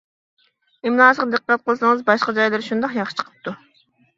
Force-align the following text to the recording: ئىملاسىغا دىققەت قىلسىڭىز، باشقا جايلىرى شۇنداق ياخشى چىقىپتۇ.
ئىملاسىغا 0.87 1.27
دىققەت 1.35 1.65
قىلسىڭىز، 1.67 2.01
باشقا 2.09 2.35
جايلىرى 2.41 2.69
شۇنداق 2.71 2.99
ياخشى 3.03 3.21
چىقىپتۇ. 3.21 3.55